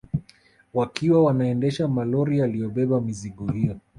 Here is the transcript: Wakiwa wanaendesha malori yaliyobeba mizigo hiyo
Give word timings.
Wakiwa 0.73 1.23
wanaendesha 1.23 1.87
malori 1.87 2.39
yaliyobeba 2.39 3.01
mizigo 3.01 3.47
hiyo 3.51 3.79